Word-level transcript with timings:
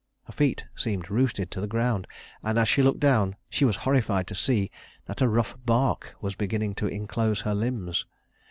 Her 0.23 0.33
feet 0.33 0.65
seemed 0.75 1.11
rooted 1.11 1.51
to 1.51 1.61
the 1.61 1.67
ground; 1.67 2.07
and, 2.41 2.57
as 2.57 2.67
she 2.67 2.81
looked 2.81 2.99
down, 2.99 3.35
she 3.51 3.65
was 3.65 3.75
horrified 3.85 4.25
to 4.29 4.33
see 4.33 4.71
that 5.05 5.21
a 5.21 5.29
rough 5.29 5.55
bark 5.63 6.15
was 6.21 6.33
beginning 6.33 6.73
to 6.81 6.87
inclose 6.87 7.41
her 7.41 7.53
limbs. 7.53 8.07